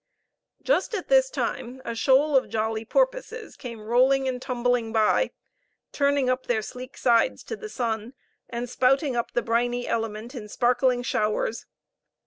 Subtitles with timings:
[0.63, 5.29] Just at this time a shoal of jolly porpoises came rolling and tumbling by,
[5.91, 8.15] turning up their sleek sides to the sun,
[8.49, 11.67] and spouting up the briny element in sparkling showers.